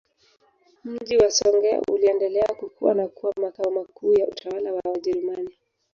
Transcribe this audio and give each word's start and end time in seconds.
Mji 0.83 1.17
wa 1.17 1.31
Songea 1.31 1.81
uliendelea 1.91 2.47
kukua 2.59 2.93
na 2.93 3.07
kuwa 3.07 3.33
Makao 3.41 3.71
makuu 3.71 4.13
ya 4.13 4.27
utawala 4.27 4.73
wa 4.73 4.81
Wajerumani 4.91 5.49